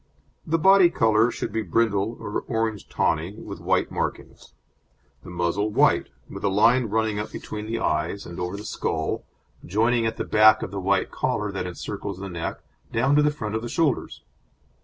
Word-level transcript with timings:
The 0.47 0.57
body 0.57 0.89
colour 0.89 1.29
should 1.29 1.51
be 1.53 1.61
brindle 1.61 2.17
or 2.19 2.41
orange 2.47 2.89
tawny, 2.89 3.35
with 3.35 3.59
white 3.59 3.91
markings; 3.91 4.55
the 5.23 5.29
muzzle 5.29 5.69
white, 5.69 6.09
with 6.27 6.43
a 6.43 6.49
line 6.49 6.85
running 6.85 7.19
up 7.19 7.31
between 7.31 7.67
the 7.67 7.77
eyes, 7.77 8.25
and 8.25 8.39
over 8.39 8.57
the 8.57 8.65
skull, 8.65 9.25
joining 9.63 10.07
at 10.07 10.17
the 10.17 10.25
back 10.25 10.61
the 10.61 10.79
white 10.79 11.11
collar 11.11 11.51
that 11.51 11.67
encircles 11.67 12.17
the 12.17 12.29
neck 12.29 12.63
down 12.91 13.15
to 13.15 13.21
the 13.21 13.29
front 13.29 13.53
of 13.53 13.61
the 13.61 13.69
shoulders. 13.69 14.23